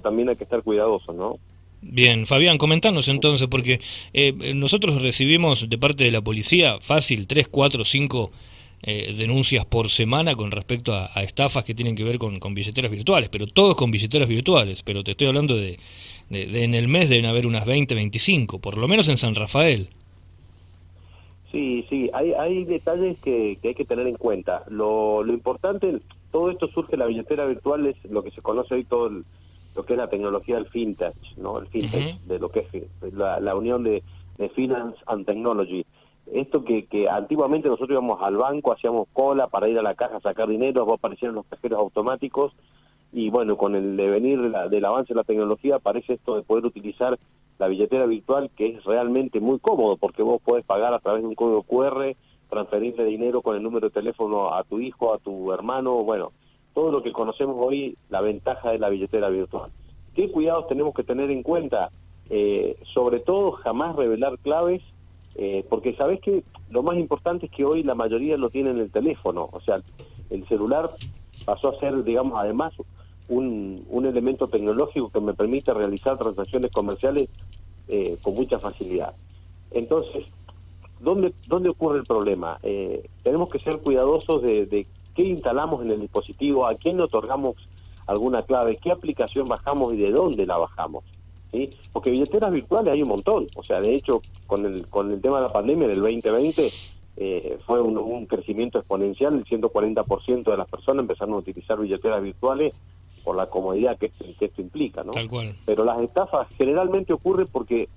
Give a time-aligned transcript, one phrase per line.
[0.00, 1.36] pero también hay que estar cuidadosos, ¿no?
[1.82, 3.80] Bien, Fabián, comentanos entonces, porque
[4.12, 8.30] eh, nosotros recibimos de parte de la policía fácil 3, 4, 5
[8.82, 13.46] denuncias por semana con respecto a, estafas que tienen que ver con, billeteras virtuales, pero
[13.46, 15.78] todos con billeteras virtuales, pero te estoy hablando de,
[16.30, 19.88] de, en el mes deben haber unas 20, 25, por lo menos en San Rafael.
[21.52, 24.62] Sí, sí, hay, hay detalles que, hay que tener en cuenta.
[24.68, 25.98] Lo, lo importante,
[26.30, 29.10] todo esto surge, la billetera virtual es lo que se conoce hoy todo
[29.74, 31.58] lo que es la tecnología del fintech, ¿no?
[31.58, 34.02] El fintech, de lo que es la, unión de,
[34.54, 35.84] finance and technology.
[36.32, 40.16] Esto que, que antiguamente nosotros íbamos al banco, hacíamos cola para ir a la caja
[40.16, 42.52] a sacar dinero, aparecieron los cajeros automáticos
[43.12, 47.18] y bueno, con el devenir del avance de la tecnología aparece esto de poder utilizar
[47.58, 51.28] la billetera virtual que es realmente muy cómodo porque vos podés pagar a través de
[51.28, 52.14] un código QR,
[52.48, 56.32] transferirle dinero con el número de teléfono a tu hijo, a tu hermano, bueno,
[56.74, 59.70] todo lo que conocemos hoy, la ventaja de la billetera virtual.
[60.14, 61.90] ¿Qué cuidados tenemos que tener en cuenta?
[62.28, 64.82] Eh, sobre todo, jamás revelar claves,
[65.36, 68.78] eh, porque sabés que lo más importante es que hoy la mayoría lo tiene en
[68.78, 69.80] el teléfono, o sea,
[70.30, 70.90] el celular
[71.44, 72.72] pasó a ser, digamos, además
[73.28, 77.28] un, un elemento tecnológico que me permite realizar transacciones comerciales
[77.88, 79.14] eh, con mucha facilidad.
[79.70, 80.24] Entonces,
[81.00, 82.58] ¿dónde, dónde ocurre el problema?
[82.62, 87.56] Eh, tenemos que ser cuidadosos de, qué instalamos en el dispositivo, a quién le otorgamos
[88.06, 91.04] alguna clave, qué aplicación bajamos y de dónde la bajamos.
[91.52, 91.70] ¿sí?
[91.92, 93.46] Porque billeteras virtuales hay un montón.
[93.54, 96.70] O sea, de hecho, con el, con el tema de la pandemia del 2020
[97.16, 102.22] eh, fue un, un, crecimiento exponencial, el 140% de las personas empezaron a utilizar billeteras
[102.22, 102.72] virtuales
[103.22, 105.12] por la comodidad que, esto implica, ¿no?
[105.66, 107.88] Pero las estafas generalmente ocurren porque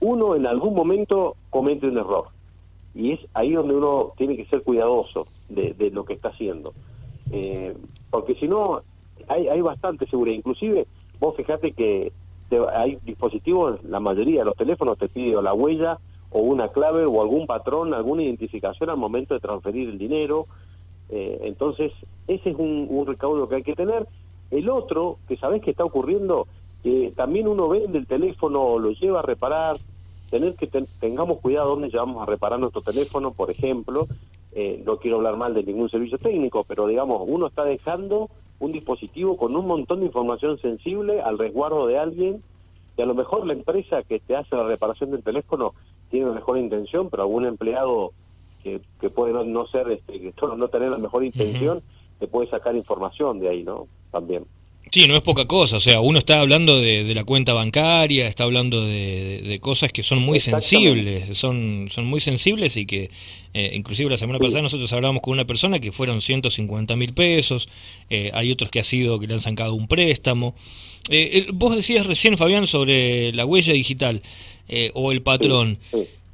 [0.00, 2.26] uno en algún momento comete un error
[2.94, 6.72] y es ahí donde uno tiene que ser cuidadoso de, lo que está haciendo,
[7.30, 7.74] eh,
[8.10, 8.82] porque si no
[9.28, 10.86] hay, hay bastante seguridad, inclusive
[11.20, 12.12] vos fijate que
[12.74, 15.98] hay dispositivos, la mayoría de los teléfonos te piden la huella
[16.30, 20.46] o una clave o algún patrón, alguna identificación al momento de transferir el dinero,
[21.08, 21.92] eh, entonces
[22.26, 24.06] ese es un, un recaudo que hay que tener.
[24.50, 26.46] El otro, que sabés que está ocurriendo,
[26.82, 29.78] que también uno vende el teléfono, lo lleva a reparar,
[30.32, 34.08] tener que tengamos cuidado dónde llevamos a reparar nuestro teléfono, por ejemplo,
[34.52, 38.72] eh, no quiero hablar mal de ningún servicio técnico, pero digamos, uno está dejando un
[38.72, 42.42] dispositivo con un montón de información sensible al resguardo de alguien,
[42.96, 45.74] y a lo mejor la empresa que te hace la reparación del teléfono
[46.10, 48.12] tiene la mejor intención, pero algún empleado
[48.62, 51.82] que, que puede no, ser, este, que no tener la mejor intención,
[52.18, 53.86] te puede sacar información de ahí, ¿no?
[54.10, 54.46] también.
[54.90, 58.44] Sí, no es poca cosa, o sea, uno está hablando de, la cuenta bancaria, está
[58.44, 63.10] hablando de, cosas que son muy sensibles, son, son muy sensibles y que
[63.54, 67.70] eh, inclusive la semana pasada nosotros hablábamos con una persona que fueron 150 mil pesos,
[68.10, 70.54] eh, hay otros que ha sido que le han sacado un préstamo.
[71.08, 74.22] Eh, vos decías recién, Fabián, sobre la huella digital
[74.94, 75.78] o el patrón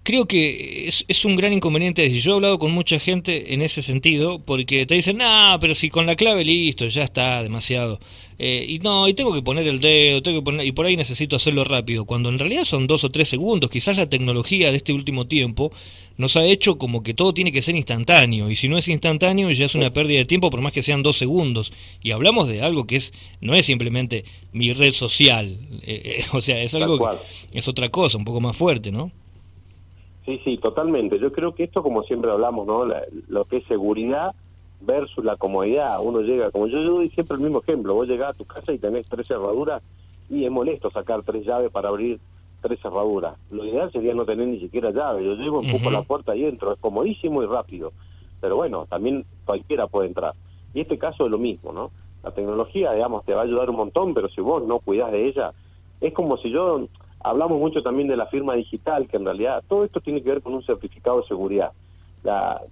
[0.09, 2.09] creo que es, es, un gran inconveniente.
[2.09, 5.91] Yo he hablado con mucha gente en ese sentido, porque te dicen, no, pero si
[5.91, 8.01] con la clave listo, ya está demasiado.
[8.41, 10.97] Eh, y no, y tengo que poner el dedo, tengo que poner, y por ahí
[10.97, 13.69] necesito hacerlo rápido, cuando en realidad son dos o tres segundos.
[13.69, 15.73] Quizás la tecnología de este último tiempo
[16.17, 19.51] nos ha hecho como que todo tiene que ser instantáneo, y si no es instantáneo
[19.51, 21.73] ya es una pérdida de tiempo por más que sean dos segundos.
[22.01, 26.41] Y hablamos de algo que es no es simplemente mi red social, eh, eh, o
[26.41, 29.11] sea, es algo, que, es otra cosa, un poco más fuerte, ¿no?
[30.25, 31.19] Sí, sí, totalmente.
[31.19, 32.85] Yo creo que esto, como siempre hablamos, ¿no?
[32.85, 34.35] lo que es seguridad
[34.81, 35.99] versus la comodidad.
[36.03, 38.73] Uno llega, como yo, yo doy siempre el mismo ejemplo, vos llegás a tu casa
[38.73, 39.83] y tenés tres cerraduras
[40.31, 42.21] y es molesto sacar tres llaves para abrir
[42.61, 43.37] tres cerraduras.
[43.51, 45.25] Lo ideal sería no tener ni siquiera llave.
[45.25, 46.73] Yo llego, empujo la puerta y entro.
[46.73, 47.93] Es comodísimo y rápido.
[48.41, 50.35] Pero bueno, también cualquiera puede entrar.
[50.75, 51.91] Y este caso es lo mismo, ¿no?
[52.23, 55.29] La tecnología, digamos, te va a ayudar un montón, pero si vos no cuidás de
[55.29, 55.53] ella,
[56.01, 56.89] es como si yo
[57.21, 60.43] Hablamos mucho también de la firma digital, que en realidad todo esto tiene que ver
[60.43, 61.73] con un certificado de seguridad.
[62.23, 62.63] La,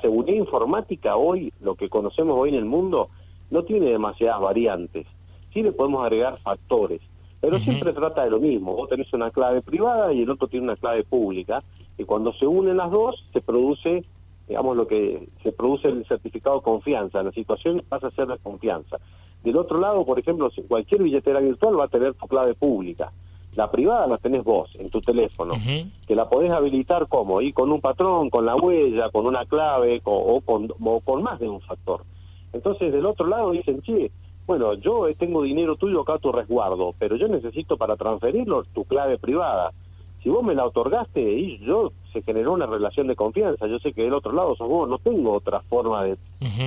[0.00, 3.10] seguridad informática hoy, lo que conocemos hoy en el mundo,
[3.50, 5.06] no tiene demasiadas variantes.
[5.52, 7.00] Sí le podemos agregar factores,
[7.40, 8.74] pero siempre trata de lo mismo.
[8.74, 11.62] Vos tenés una clave privada y el otro tiene una clave pública,
[11.96, 14.04] y cuando se unen las dos, se produce,
[14.46, 17.22] digamos, lo que se produce el certificado de confianza.
[17.22, 18.98] La situación pasa a ser de confianza.
[19.42, 23.12] Del otro lado, por ejemplo, cualquier billetera virtual va a tener su clave pública.
[23.54, 25.54] La privada la tenés vos en tu teléfono,
[26.06, 30.00] que la podés habilitar como, y con un patrón, con la huella, con una clave
[30.04, 32.04] o, con, con más de un factor.
[32.52, 34.10] Entonces del otro lado dicen, che,
[34.46, 38.84] bueno, yo tengo dinero tuyo acá a tu resguardo, pero yo necesito para transferirlo tu
[38.84, 39.72] clave privada.
[40.22, 43.92] Si vos me la otorgaste y yo se generó una relación de confianza, yo sé
[43.92, 46.16] que del otro lado sos vos, no tengo otra forma de,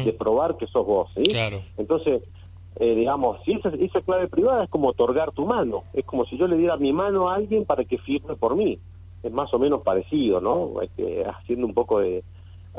[0.05, 1.23] de probar que sos vos, ¿sí?
[1.23, 1.61] Claro.
[1.77, 2.21] Entonces,
[2.79, 6.37] eh, digamos, si esa, esa clave privada es como otorgar tu mano, es como si
[6.37, 8.79] yo le diera mi mano a alguien para que firme por mí,
[9.23, 10.73] es más o menos parecido, ¿no?
[11.35, 12.23] haciendo un poco de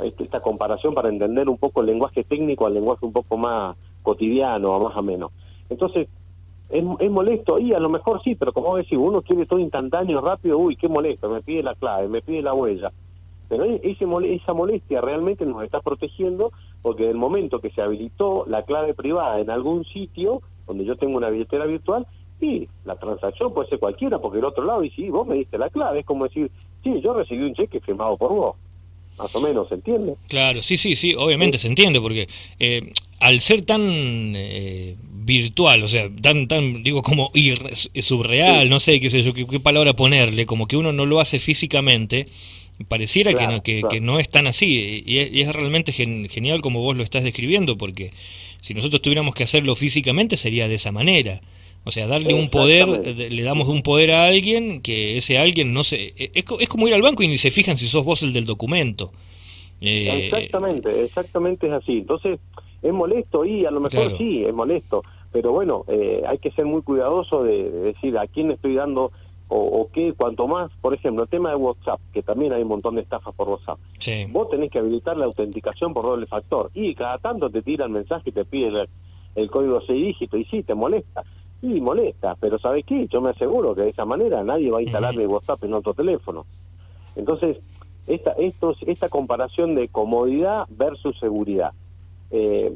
[0.03, 3.77] este, esta comparación para entender un poco el lenguaje técnico al lenguaje un poco más
[4.03, 5.31] cotidiano, más o menos.
[5.69, 6.09] Entonces,
[6.71, 10.21] es, es, molesto y a lo mejor sí, pero como decís, uno quiere todo instantáneo,
[10.23, 12.91] rápido, uy, qué molesto, me pide la clave, me pide la huella.
[13.53, 18.63] Pero ese, esa molestia realmente nos está protegiendo porque el momento que se habilitó la
[18.63, 22.07] clave privada en algún sitio donde yo tengo una billetera virtual,
[22.41, 25.59] y la transacción puede ser cualquiera, porque el otro lado dice, sí, vos me diste
[25.59, 26.51] la clave, es como decir,
[26.83, 28.57] sí, yo recibí un cheque firmado por vos.
[29.19, 30.15] Más o menos, ¿se entiende?
[30.29, 32.29] Claro, sí, sí, sí, obviamente se entiende, porque
[32.59, 32.91] eh,
[33.21, 37.61] al ser tan eh, virtual, o sea, tan, tan, digo, como ir,
[38.01, 41.39] subreal, no sé qué sé yo, qué, palabra ponerle, como que uno no lo hace
[41.39, 42.27] físicamente,
[42.89, 47.03] pareciera que, no, que, no es tan así, y es, realmente genial como vos lo
[47.03, 48.13] estás describiendo, porque
[48.61, 51.41] si nosotros tuviéramos que hacerlo físicamente sería de esa manera.
[51.85, 55.83] O sea, darle un poder, le damos un poder a alguien que ese alguien no
[55.83, 56.15] se...
[56.17, 58.33] E, es, es como ir al banco y ni se fijan si sos vos el
[58.33, 59.11] del documento.
[59.81, 61.99] Eh, exactamente, exactamente es así.
[61.99, 62.39] Entonces,
[62.83, 65.03] es molesto y a lo mejor sí, es molesto,
[65.33, 69.11] pero bueno, eh, hay que ser muy cuidadoso de, decir a quién estoy dando
[69.55, 72.95] o, qué, cuanto más, por ejemplo, el tema de WhatsApp, que también hay un montón
[72.95, 73.79] de estafas por WhatsApp.
[74.31, 77.91] Vos tenés que habilitar la autenticación por doble factor y cada tanto te tira el
[77.91, 78.89] mensaje y te pide
[79.35, 81.23] el, código 6 dígitos y sí, te molesta.
[81.61, 83.07] Y molesta, pero ¿sabes qué?
[83.09, 86.47] Yo me aseguro que de esa manera nadie va a instalar WhatsApp en otro teléfono.
[87.15, 87.59] Entonces,
[88.07, 91.73] esta, esto, esta comparación de comodidad versus seguridad
[92.31, 92.73] eh,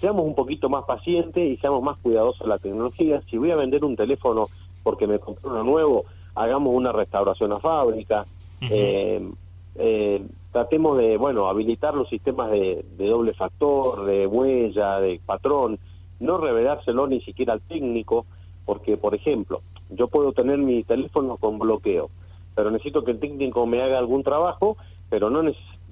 [0.00, 3.22] seamos un poquito más pacientes y seamos más cuidadosos de la tecnología.
[3.30, 4.48] Si voy a vender un teléfono
[4.82, 6.04] porque me compré uno nuevo,
[6.34, 8.26] hagamos una restauración a fábrica.
[8.60, 9.30] Eh,
[9.76, 10.22] eh,
[10.52, 15.78] tratemos de, bueno, habilitar los sistemas de, doble factor, de huella, de patrón,
[16.18, 18.26] no revelárselo ni siquiera al técnico,
[18.64, 22.10] porque, por ejemplo, yo puedo tener mi teléfono con bloqueo,
[22.54, 24.76] pero necesito que el técnico me haga algún trabajo,
[25.08, 25.42] pero no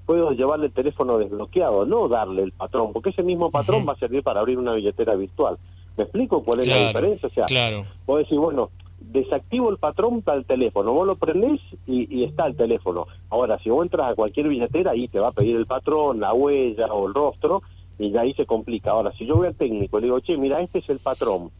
[0.04, 3.98] puedo llevarle el teléfono desbloqueado, no darle el patrón, porque ese mismo patrón va a
[3.98, 5.58] servir para abrir una billetera virtual.
[5.96, 7.28] ¿Me explico cuál es la diferencia?
[7.28, 7.84] O sea, claro.
[8.06, 12.56] puedo decir, bueno, desactivo el patrón para el teléfono, vos lo prendés y, está el
[12.56, 13.06] teléfono.
[13.30, 16.32] Ahora, si vos entras a cualquier billetera, ahí te va a pedir el patrón, la
[16.32, 17.62] huella o el rostro,
[17.98, 18.90] y ya ahí se complica.
[18.90, 21.50] Ahora, si yo voy al técnico y le digo, che, mira, este es el patrón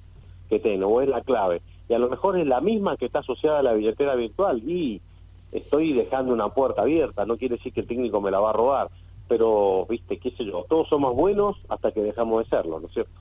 [0.49, 3.21] que tengo, o es la clave, y a lo mejor es la misma que está
[3.21, 5.01] asociada a la billetera virtual, y
[5.53, 8.55] estoy dejando una puerta abierta, no quiere decir que el técnico me la va a
[8.55, 8.89] robar,
[9.29, 12.95] pero, viste, qué sé yo, todos somos buenos hasta que dejamos de serlo, ¿no es
[12.95, 13.13] cierto?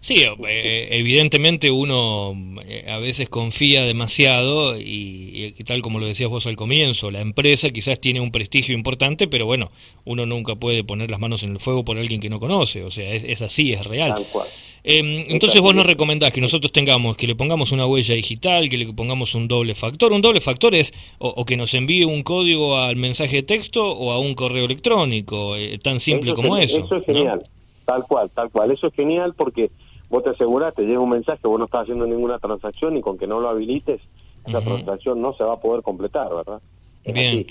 [0.00, 2.34] Sí, eh, evidentemente uno
[2.64, 7.70] eh, a veces confía demasiado y, tal como lo decías vos al comienzo, la empresa
[7.70, 9.70] quizás tiene un prestigio importante, pero bueno,
[10.04, 12.90] uno nunca puede poner las manos en el fuego por alguien que no conoce, o
[12.90, 14.14] sea, es, es así, es real.
[14.14, 14.48] Tal cual.
[14.86, 18.76] Em, entonces vos nos recomendás que nosotros tengamos, que le pongamos una huella digital, que
[18.76, 20.12] le pongamos un doble factor.
[20.12, 24.12] Un doble factor es o, que nos envíe un código al mensaje de texto o
[24.12, 26.84] a un correo electrónico, eh, tan simple como eso.
[26.84, 27.42] Eso es genial,
[27.86, 28.72] tal cual, tal cual.
[28.72, 29.70] Eso es genial porque
[30.10, 33.16] vos te asegurás, te llega un mensaje, vos no estás haciendo ninguna transacción y con
[33.16, 34.02] que no lo habilites,
[34.46, 36.60] esa transacción no se va a poder completar, ¿verdad?
[37.06, 37.46] Bien.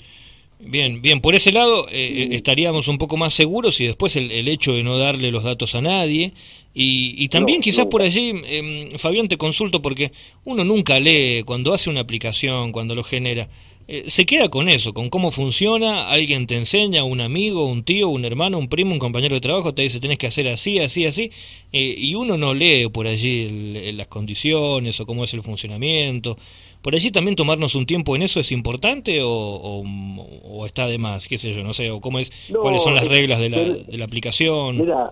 [0.60, 4.48] Bien, bien, por ese lado eh, eh, estaríamos un poco más seguros y después el,
[4.48, 6.32] hecho de no darle los datos a nadie.
[6.76, 10.10] Y, también quizás por allí, eh, Fabián, te consulto porque
[10.44, 13.48] uno nunca lee cuando hace una aplicación, cuando lo genera,
[13.86, 18.08] eh, se queda con eso, con cómo funciona, alguien te enseña, un amigo, un tío,
[18.08, 21.06] un hermano, un primo, un compañero de trabajo, te dice tenés que hacer así, así,
[21.06, 21.30] así,
[21.70, 26.36] y uno no lee por allí las condiciones o cómo es el funcionamiento.
[26.84, 29.82] ¿Por allí también tomarnos un tiempo en eso es importante o,
[30.66, 31.28] está de más?
[31.28, 31.62] ¿Qué sé yo?
[31.62, 34.76] No sé, o cómo es, cuáles son las reglas de la, de la aplicación.
[34.76, 35.10] Mira,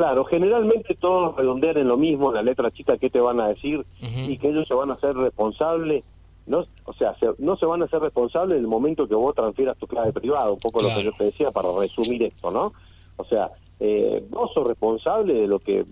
[0.00, 3.84] claro, generalmente todos redondean en lo mismo, la letra chica que te van a decir
[4.26, 6.02] y que ellos se van a hacer responsables.
[6.50, 9.78] No, o sea, no se van a hacer responsables en el momento que vos transfieras
[9.78, 12.72] tu clave privada, un poco lo que yo te decía para resumir esto, ¿no?
[13.16, 15.84] O sea, eh, vos sos responsable de lo que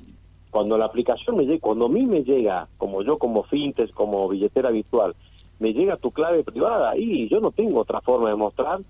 [0.51, 4.29] cuando la aplicación me llega, cuando a mí me llega, como yo como fintech, como
[4.29, 5.15] billetera virtual,
[5.61, 8.81] me llega tu clave privada y yo no tengo otra forma de mostrar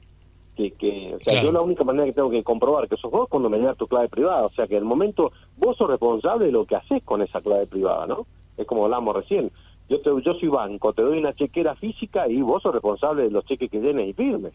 [0.57, 3.29] que, que o sea, yo la única manera que tengo que comprobar que sos vos
[3.29, 6.47] cuando me llega tu clave privada, o sea que en el momento vos sos responsable
[6.47, 8.27] de lo que haces con esa clave privada, ¿no?
[8.57, 9.53] Es como hablamos recién.
[9.89, 13.31] Yo te, yo soy banco, te doy una chequera física y vos sos responsable de
[13.31, 14.53] los cheques que llenes y firmes.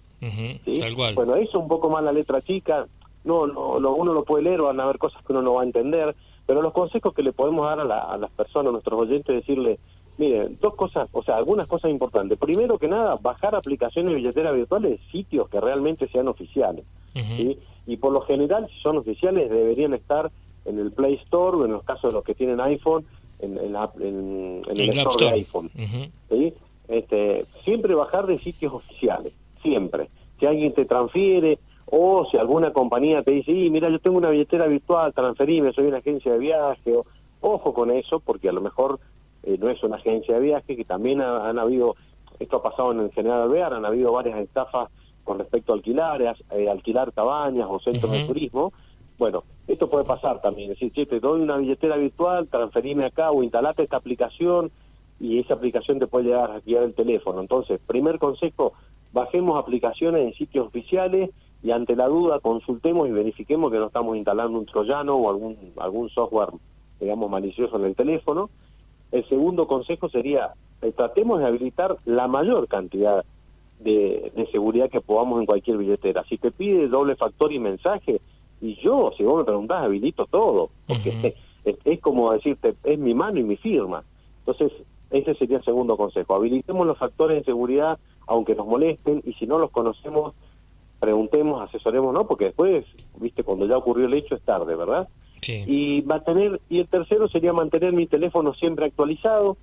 [0.80, 1.16] Tal cual.
[1.16, 2.88] Bueno, eso un poco más la letra chica,
[3.24, 5.66] no, no, uno lo puede leer, van a haber cosas que uno no va a
[5.66, 9.80] entender, pero los consejos que le podemos dar a, las personas, a nuestros oyentes, decirle,
[10.18, 12.38] miren, dos cosas, o sea, algunas cosas importantes.
[12.38, 16.86] Primero que nada, bajar aplicaciones de billetera virtuales de sitios que realmente sean oficiales.
[17.86, 20.32] Y por lo general, si son oficiales, deberían estar
[20.66, 23.06] en el Play Store, o en los casos de los que tienen iPhone,
[23.44, 23.76] en, en,
[24.80, 25.72] el, Store, de iPhone.
[26.88, 30.10] este, siempre bajar de sitios oficiales, siempre.
[30.40, 34.30] Si alguien te transfiere o si alguna compañía te dice, y mira, yo tengo una
[34.30, 37.06] billetera virtual, transferime, soy una agencia de viaje, o,
[37.42, 39.00] ojo con eso, porque a lo mejor
[39.44, 41.96] eh, no es una agencia de viaje, que también han habido,
[42.40, 44.90] esto ha pasado en el General Alvear, han habido varias estafas
[45.24, 48.74] con respecto a alquilar, eh, alquilar cabañas o centros de turismo.
[49.18, 53.44] Bueno, esto puede pasar también, es decir, te doy una billetera virtual, transferime acá o
[53.44, 54.72] instalate esta aplicación
[55.20, 57.40] y esa aplicación te puede llegar a guiar el teléfono.
[57.40, 58.74] Entonces, primer consejo,
[59.14, 61.30] bajemos aplicaciones en sitios oficiales
[61.64, 65.58] y ante la duda consultemos y verifiquemos que no estamos instalando un troyano o algún,
[65.78, 66.50] algún software,
[67.00, 68.50] digamos, malicioso en el teléfono.
[69.12, 70.52] El segundo consejo sería,
[70.82, 73.24] eh, tratemos de habilitar la mayor cantidad
[73.80, 76.24] de, seguridad que podamos en cualquier billetera.
[76.28, 78.20] Si te pide doble factor y mensaje,
[78.64, 83.38] y yo, si vos me preguntás, habilito todo, porque es, como decirte, es mi mano
[83.40, 84.04] y mi firma.
[84.40, 84.72] Entonces,
[85.12, 86.34] ese sería el segundo consejo.
[86.34, 90.34] Habilitemos los factores de seguridad, aunque nos molesten, y si no los conocemos,
[91.02, 92.26] preguntemos, asesoremos, ¿no?
[92.26, 92.86] Porque después,
[93.18, 95.10] viste, cuando ya ocurrió el hecho es tarde, ¿verdad?
[95.42, 95.66] Sí.
[95.68, 99.58] Y mantener, y el tercero sería mantener mi teléfono siempre actualizado,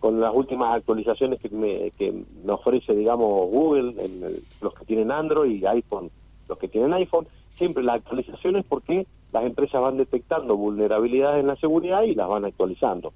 [0.00, 5.10] con las últimas actualizaciones que me, que me ofrece, digamos, Google, en los que tienen
[5.10, 6.10] Android y iPhone,
[6.48, 11.56] los que tienen iPhone, siempre las actualizaciones porque las empresas van detectando vulnerabilidades en la
[11.56, 13.12] seguridad y las van actualizando.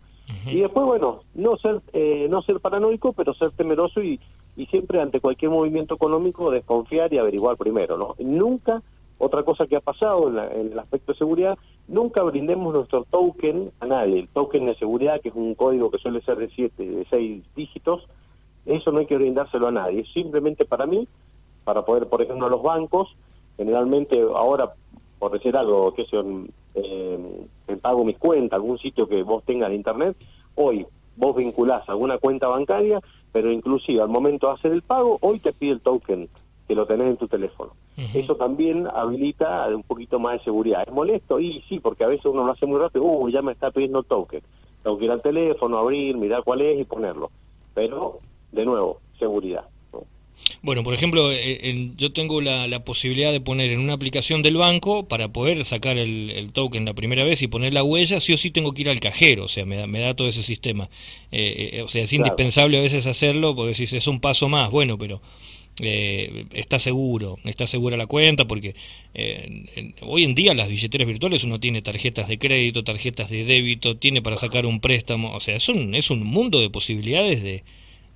[0.47, 4.21] Y después, bueno, no ser eh, no ser paranoico, pero ser temeroso y,
[4.57, 8.15] y siempre ante cualquier movimiento económico desconfiar y averiguar primero, ¿no?
[8.19, 8.83] Nunca,
[9.19, 13.87] otra cosa que ha pasado en, el aspecto de seguridad, nunca brindemos nuestro token a
[13.87, 14.21] nadie.
[14.21, 17.43] El token de seguridad, que es un código que suele ser de siete, de seis
[17.57, 18.07] dígitos,
[18.67, 20.05] eso no hay que brindárselo a nadie.
[20.15, 21.09] Simplemente para mí,
[21.65, 23.17] para poder, por ejemplo, a los bancos,
[23.61, 24.73] generalmente ahora,
[25.19, 26.23] por decir algo, que sea,
[26.75, 27.47] eh,
[27.83, 30.17] pago mis cuentas, algún sitio que vos tengas en internet,
[30.55, 33.01] hoy vos vinculás alguna cuenta bancaria,
[33.33, 36.27] pero inclusive al momento de hacer el pago, hoy te pide el token
[36.67, 37.73] que lo tenés en tu teléfono.
[38.15, 40.85] Eso también habilita un poquito más de seguridad.
[40.87, 41.39] ¿Es molesto?
[41.39, 44.03] Y sí, porque a veces uno lo hace muy rápido, uy, ya me está pidiendo
[44.03, 44.41] token.
[44.83, 47.31] Tengo que ir al teléfono, abrir, mirar cuál es y ponerlo.
[47.75, 48.21] Pero,
[48.53, 49.67] de nuevo, seguridad.
[50.63, 55.07] Bueno, por ejemplo, eh, yo tengo la, posibilidad de poner en una aplicación del banco
[55.09, 58.51] para poder sacar el, token la primera vez y poner la huella, sí o sí
[58.51, 60.91] tengo que ir al cajero, o sea, me da, me da todo ese sistema.
[61.33, 64.71] Eh, eh, o sea, es indispensable a veces hacerlo porque si es un paso más,
[64.71, 65.23] bueno, pero
[65.81, 68.75] está seguro, está segura la cuenta porque
[70.03, 74.21] hoy en día las billeteras virtuales uno tiene tarjetas de crédito, tarjetas de débito, tiene
[74.21, 77.65] para sacar un préstamo, o sea, es un, es un mundo de posibilidades de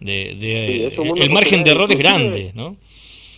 [0.04, 2.76] de, el margen de error es grande, ¿no?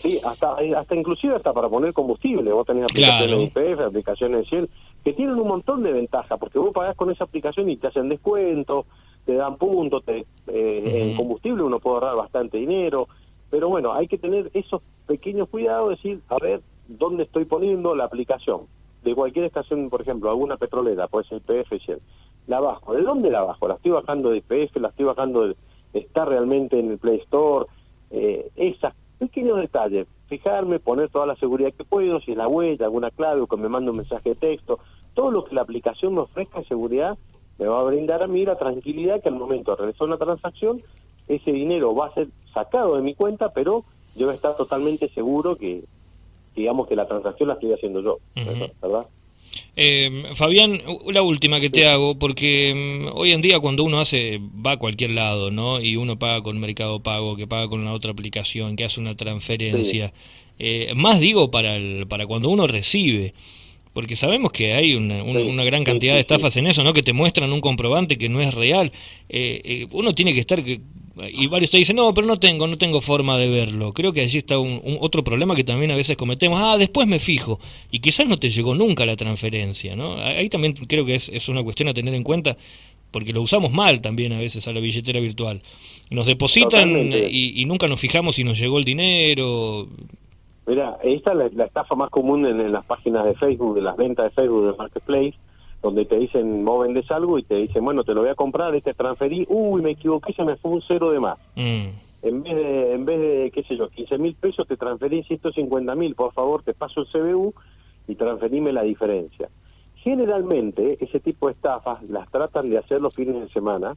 [0.02, 4.70] Sí, hasta, hasta inclusive hasta para poner combustible, vos tenés aplicaciones IPF, aplicaciones de Shell,
[5.04, 8.08] que tienen un montón de ventajas, porque vos pagás con esa aplicación y te hacen
[8.08, 8.86] descuentos,
[9.24, 13.08] te dan puntos, te, eh, en combustible uno puede ahorrar bastante dinero,
[13.50, 18.04] pero bueno, hay que tener esos pequeños cuidados, decir, a ver, ¿dónde estoy poniendo la
[18.04, 18.62] aplicación?
[19.02, 22.00] De cualquier estación, por ejemplo, alguna petrolera, puede ser IPF, Shell,
[22.46, 23.66] la bajo, ¿de dónde la bajo?
[23.66, 25.56] La estoy bajando de IPF, la estoy bajando de
[25.98, 27.66] está realmente en el Play Store,
[28.10, 32.86] eh, esos pequeños detalles, fijarme, poner toda la seguridad que puedo, si es la huella,
[32.86, 34.78] alguna clave o que me mande un mensaje de texto,
[35.14, 37.16] todo lo que la aplicación me ofrezca de seguridad
[37.58, 40.82] me va a brindar a mí la tranquilidad que al momento de realizar una transacción,
[41.26, 43.84] ese dinero va a ser sacado de mi cuenta, pero
[44.14, 45.84] yo voy a estar totalmente seguro que,
[46.54, 48.18] digamos, que la transacción la estoy haciendo yo,
[48.82, 49.06] ¿verdad?
[49.78, 50.80] Eh, Fabián,
[51.12, 54.76] la última que te hago, porque mm, hoy en día cuando uno hace, va a
[54.78, 55.80] cualquier lado, ¿no?
[55.80, 59.14] Y uno paga con Mercado Pago, que paga con la otra aplicación, que hace una
[59.16, 60.12] transferencia.
[60.58, 63.34] Eh, más digo para, el, para cuando uno recibe,
[63.92, 66.92] porque sabemos que hay una, una, gran cantidad de estafas en eso, ¿no?
[66.92, 68.92] Que te muestran un comprobante que no es real.
[69.28, 70.62] Eh, eh uno tiene que estar
[71.32, 73.92] y varios te dicen, no, pero no tengo, no tengo forma de verlo.
[73.94, 76.60] Creo que allí está un, otro problema que también a veces cometemos.
[76.62, 77.58] Ah, después me fijo.
[77.90, 80.16] Y quizás no te llegó nunca la transferencia, ¿no?
[80.16, 82.56] Ahí también creo que es, es una cuestión a tener en cuenta
[83.10, 85.62] porque lo usamos mal también a veces a la billetera virtual.
[86.10, 89.88] Nos depositan y, nunca nos fijamos si nos llegó el dinero.
[90.66, 93.96] Mira, esta es la, estafa más común en, en, las páginas de Facebook, de las
[93.96, 95.34] ventas de Facebook, de Marketplace,
[95.86, 98.74] donde te dicen, vos vendes algo y te dicen, bueno, te lo voy a comprar,
[98.74, 101.38] este transferí, uy, me equivoqué, se me fue un cero de más.
[101.54, 101.86] Mm.
[102.22, 105.94] En vez de, en vez de, qué sé yo, 15 mil pesos, te transferí 150
[105.94, 107.54] mil, por favor, te paso el CBU
[108.08, 109.48] y transferime la diferencia.
[109.94, 113.96] Generalmente, ese tipo de estafas las tratan de hacer los fines de semana.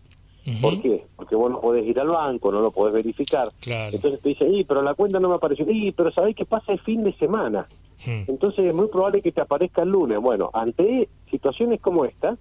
[0.61, 1.05] ¿Por qué?
[1.15, 3.49] Porque vos no podés ir al banco, no lo podés verificar.
[3.63, 5.65] Entonces te dicen, y pero la cuenta no me apareció.
[5.69, 7.67] Y pero ¿sabés qué pasa el fin de semana?
[8.05, 8.23] Hmm.
[8.27, 10.19] Entonces es muy probable que te aparezca el lunes.
[10.19, 12.37] Bueno, ante situaciones como esta,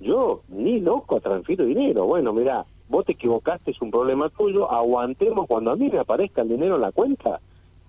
[0.00, 2.06] yo ni loco transfiero dinero.
[2.06, 6.42] Bueno, mira, vos te equivocaste, es un problema tuyo, aguantemos cuando a mí me aparezca
[6.42, 7.40] el dinero en la cuenta,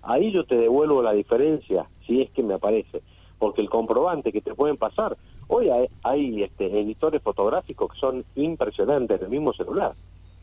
[0.02, 3.02] ahí yo te devuelvo la diferencia, si es que me aparece.
[3.38, 5.16] Porque el comprobante que te pueden pasar,
[5.48, 5.68] hoy
[6.04, 9.94] hay, este, editores fotográficos que son impresionantes en el mismo celular.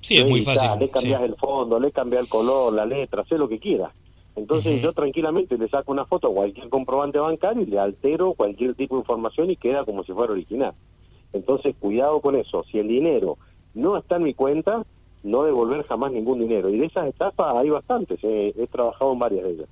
[0.01, 0.69] Sí, es muy fácil.
[0.79, 3.93] Le cambias el fondo, le cambias el color, la letra, sé lo que quieras.
[4.35, 8.73] Entonces yo tranquilamente le saco una foto a cualquier comprobante bancario y le altero cualquier
[8.75, 10.73] tipo de información y queda como si fuera original.
[11.33, 12.63] Entonces cuidado con eso.
[12.71, 13.37] Si el dinero
[13.73, 14.85] no está en mi cuenta,
[15.23, 16.69] no devolver jamás ningún dinero.
[16.69, 18.19] Y de esas etapas hay bastantes.
[18.23, 19.69] he trabajado en varias de ellas.